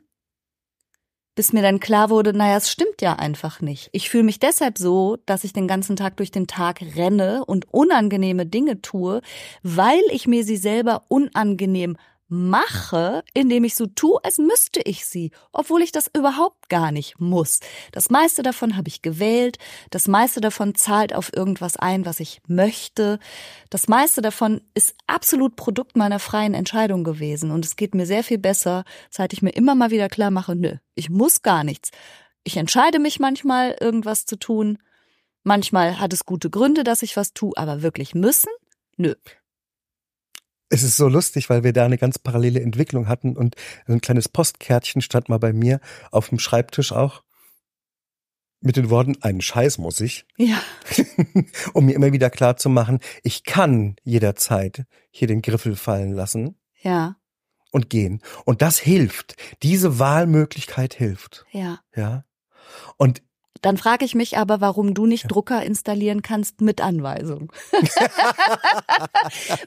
[1.34, 3.90] Bis mir dann klar wurde, naja, es stimmt ja einfach nicht.
[3.94, 7.74] Ich fühle mich deshalb so, dass ich den ganzen Tag durch den Tag renne und
[7.74, 9.22] unangenehme Dinge tue,
[9.64, 11.96] weil ich mir sie selber unangenehm
[12.32, 17.20] mache, indem ich so tue, als müsste ich sie, obwohl ich das überhaupt gar nicht
[17.20, 17.60] muss.
[17.92, 19.58] Das meiste davon habe ich gewählt,
[19.90, 23.20] das meiste davon zahlt auf irgendwas ein, was ich möchte.
[23.70, 28.24] Das meiste davon ist absolut Produkt meiner freien Entscheidung gewesen und es geht mir sehr
[28.24, 31.92] viel besser, seit ich mir immer mal wieder klar mache, nö, ich muss gar nichts.
[32.44, 34.78] Ich entscheide mich manchmal, irgendwas zu tun.
[35.44, 38.50] Manchmal hat es gute Gründe, dass ich was tue, aber wirklich müssen?
[38.96, 39.16] Nö.
[40.72, 43.56] Es ist so lustig, weil wir da eine ganz parallele Entwicklung hatten und
[43.88, 45.80] ein kleines Postkärtchen stand mal bei mir
[46.12, 47.24] auf dem Schreibtisch auch
[48.62, 50.62] mit den Worten, einen Scheiß muss ich, Ja.
[51.74, 56.56] um mir immer wieder klar zu machen, ich kann jederzeit hier den Griffel fallen lassen
[56.80, 57.16] Ja,
[57.72, 58.22] und gehen.
[58.46, 59.36] Und das hilft.
[59.64, 61.46] Diese Wahlmöglichkeit hilft.
[61.52, 61.80] ja.
[61.96, 62.24] Ja.
[62.98, 63.22] Und
[63.62, 67.52] Dann frage ich mich aber, warum du nicht Drucker installieren kannst mit Anweisung.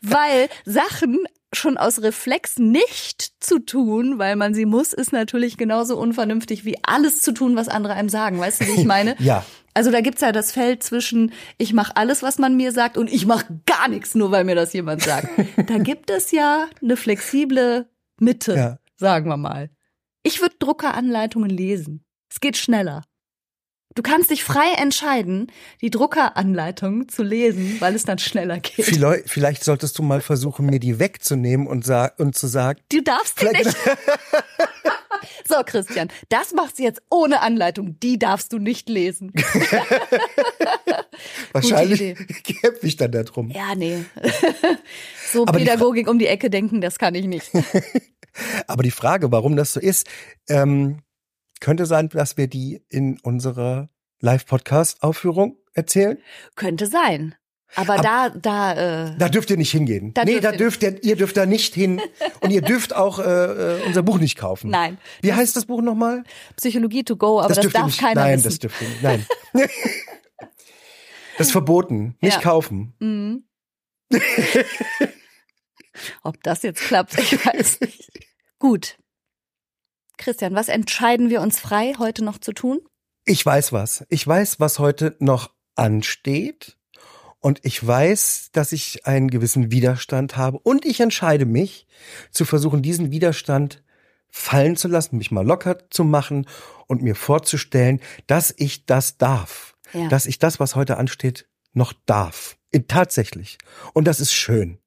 [0.02, 1.18] weil Sachen
[1.52, 6.76] schon aus Reflex nicht zu tun, weil man sie muss, ist natürlich genauso unvernünftig wie
[6.82, 8.40] alles zu tun, was andere einem sagen.
[8.40, 9.14] Weißt du, wie ich meine?
[9.20, 9.44] ja,
[9.74, 13.12] Also da gibt's ja das Feld zwischen ich mache alles, was man mir sagt und
[13.12, 15.28] ich mache gar nichts, nur weil mir das jemand sagt.
[15.68, 18.78] da gibt es ja eine flexible Mitte, Ja.
[18.96, 19.70] sagen wir mal.
[20.24, 22.04] Ich würde Druckeranleitungen lesen.
[22.30, 23.04] Es geht schneller.
[23.94, 28.84] Du kannst dich frei entscheiden, die Druckeranleitung zu lesen, weil es dann schneller geht.
[28.84, 32.80] Vielleicht, vielleicht solltest du mal versuchen, mir die wegzunehmen und, und zu sagen.
[32.90, 33.64] Du darfst die nicht.
[35.48, 38.00] so, Christian, das machst du jetzt ohne Anleitung.
[38.00, 39.32] Die darfst du nicht lesen.
[41.52, 43.50] Wahrscheinlich kämpfe ich dann da drum.
[43.50, 44.04] Ja, nee.
[45.32, 47.52] so Aber Pädagogik um die Ecke denken, das kann ich nicht.
[48.66, 50.08] Aber die Frage, warum das so ist,
[50.48, 51.03] ähm,
[51.60, 53.88] könnte sein, dass wir die in unserer
[54.20, 56.18] Live-Podcast-Aufführung erzählen?
[56.56, 57.34] Könnte sein.
[57.76, 60.14] Aber, Aber da, da, äh, da dürft ihr nicht hingehen.
[60.14, 62.00] Da nee, da dürft ihr, ihr dürft da nicht hin.
[62.40, 64.70] Und ihr dürft auch äh, äh, unser Buch nicht kaufen.
[64.70, 64.98] Nein.
[65.22, 66.22] Wie das heißt das Buch nochmal?
[66.56, 68.48] Psychologie to go, aber das, das darf nicht, keiner nein, wissen.
[68.48, 69.02] das dürft ihr nicht.
[69.02, 69.26] Nein.
[71.38, 72.16] das ist verboten.
[72.20, 72.40] Nicht ja.
[72.40, 72.94] kaufen.
[73.00, 73.44] Mhm.
[76.22, 78.10] Ob das jetzt klappt, ich weiß nicht.
[78.58, 78.96] Gut.
[80.16, 82.80] Christian, was entscheiden wir uns frei, heute noch zu tun?
[83.24, 84.04] Ich weiß was.
[84.08, 86.76] Ich weiß, was heute noch ansteht.
[87.40, 90.58] Und ich weiß, dass ich einen gewissen Widerstand habe.
[90.58, 91.86] Und ich entscheide mich,
[92.30, 93.82] zu versuchen, diesen Widerstand
[94.30, 96.46] fallen zu lassen, mich mal locker zu machen
[96.86, 99.76] und mir vorzustellen, dass ich das darf.
[99.92, 100.08] Ja.
[100.08, 102.56] Dass ich das, was heute ansteht, noch darf.
[102.88, 103.58] Tatsächlich.
[103.92, 104.78] Und das ist schön.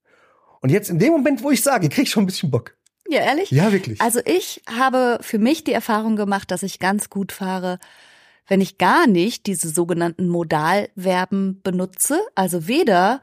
[0.59, 2.76] Und jetzt in dem Moment, wo ich sage, krieg ich schon ein bisschen Bock.
[3.09, 3.51] Ja, ehrlich?
[3.51, 4.01] Ja, wirklich.
[4.01, 7.79] Also ich habe für mich die Erfahrung gemacht, dass ich ganz gut fahre,
[8.47, 13.21] wenn ich gar nicht diese sogenannten Modalverben benutze, also weder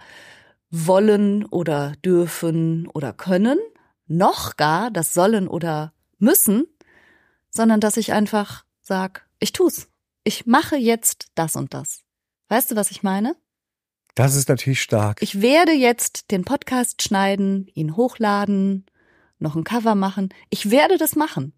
[0.70, 3.58] wollen oder dürfen oder können,
[4.06, 6.66] noch gar das sollen oder müssen,
[7.50, 9.88] sondern dass ich einfach sag, ich tu's.
[10.24, 12.02] Ich mache jetzt das und das.
[12.48, 13.36] Weißt du, was ich meine?
[14.14, 15.20] Das ist natürlich stark.
[15.22, 18.86] Ich werde jetzt den Podcast schneiden, ihn hochladen,
[19.38, 20.28] noch ein Cover machen.
[20.50, 21.52] Ich werde das machen.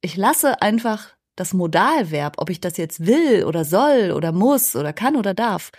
[0.00, 4.92] Ich lasse einfach das Modalverb, ob ich das jetzt will oder soll oder muss oder
[4.92, 5.70] kann oder darf,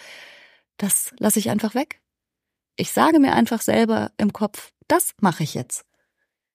[0.78, 2.02] das lasse ich einfach weg.
[2.78, 5.86] Ich sage mir einfach selber im Kopf, das mache ich jetzt.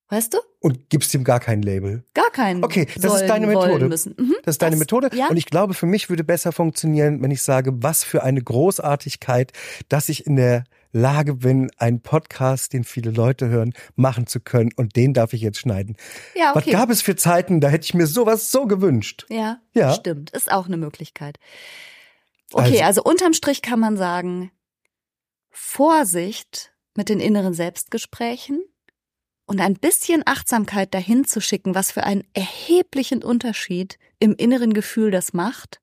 [0.09, 0.38] Weißt du?
[0.61, 2.04] Und gibst ihm gar kein Label.
[2.14, 2.62] Gar keinen.
[2.62, 3.87] Okay, das sollen, ist deine Methode.
[3.87, 5.11] Mhm, das ist deine das, Methode.
[5.14, 5.28] Ja?
[5.28, 9.52] Und ich glaube, für mich würde besser funktionieren, wenn ich sage, was für eine Großartigkeit,
[9.88, 14.70] dass ich in der Lage bin, einen Podcast, den viele Leute hören, machen zu können.
[14.76, 15.96] Und den darf ich jetzt schneiden.
[16.37, 16.66] Ja, okay.
[16.66, 19.26] Was gab es für Zeiten, da hätte ich mir sowas so gewünscht.
[19.28, 19.92] Ja, ja.
[19.92, 20.30] stimmt.
[20.30, 21.38] Ist auch eine Möglichkeit.
[22.52, 24.52] Okay, also, also unterm Strich kann man sagen,
[25.50, 28.62] Vorsicht mit den inneren Selbstgesprächen
[29.46, 35.11] und ein bisschen Achtsamkeit dahin zu schicken, was für einen erheblichen Unterschied im inneren Gefühl
[35.11, 35.80] das macht,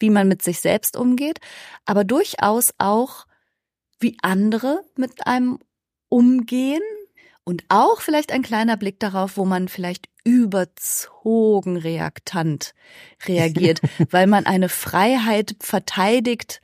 [0.00, 1.38] wie man mit sich selbst umgeht,
[1.84, 3.26] aber durchaus auch
[4.00, 5.58] wie andere mit einem
[6.08, 6.82] umgehen
[7.44, 12.74] und auch vielleicht ein kleiner Blick darauf, wo man vielleicht überzogen reaktant
[13.26, 16.60] reagiert, weil man eine Freiheit verteidigt,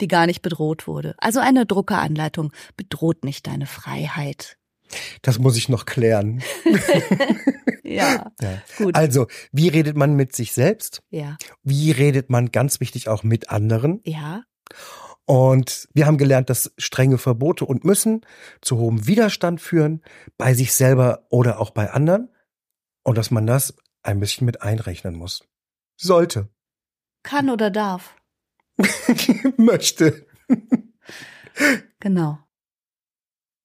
[0.00, 1.14] die gar nicht bedroht wurde.
[1.18, 4.56] Also eine Druckeranleitung bedroht nicht deine Freiheit.
[5.22, 6.42] Das muss ich noch klären.
[7.82, 8.94] ja, ja, gut.
[8.94, 11.02] Also, wie redet man mit sich selbst?
[11.10, 11.38] Ja.
[11.62, 14.00] Wie redet man ganz wichtig auch mit anderen?
[14.04, 14.42] Ja.
[15.24, 18.22] Und wir haben gelernt, dass strenge Verbote und Müssen
[18.60, 20.02] zu hohem Widerstand führen,
[20.36, 22.28] bei sich selber oder auch bei anderen.
[23.04, 25.44] Und dass man das ein bisschen mit einrechnen muss.
[25.96, 26.48] Sollte.
[27.22, 28.16] Kann oder darf.
[29.56, 30.26] Möchte.
[32.00, 32.38] genau.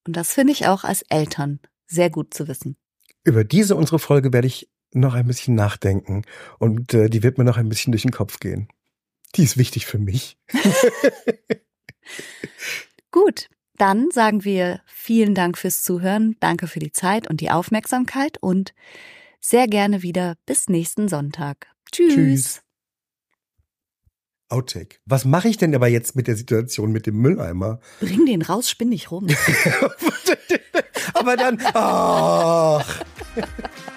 [0.05, 2.77] Und das finde ich auch als Eltern sehr gut zu wissen.
[3.23, 6.23] Über diese unsere Folge werde ich noch ein bisschen nachdenken
[6.59, 8.69] und äh, die wird mir noch ein bisschen durch den Kopf gehen.
[9.37, 10.37] Die ist wichtig für mich.
[13.11, 18.37] Gut, dann sagen wir vielen Dank fürs Zuhören, danke für die Zeit und die Aufmerksamkeit
[18.39, 18.73] und
[19.39, 21.67] sehr gerne wieder bis nächsten Sonntag.
[21.91, 22.13] Tschüss.
[22.13, 22.61] Tschüss.
[24.49, 24.99] Outtake.
[25.05, 27.79] Was mache ich denn aber jetzt mit der Situation mit dem Mülleimer?
[27.99, 29.27] Bring den raus, spinn dich rum.
[31.13, 33.03] aber dann, ach.